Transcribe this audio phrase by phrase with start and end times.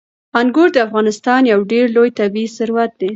[0.39, 3.09] انګور د افغانستان یو ډېر لوی طبعي ثروت دی.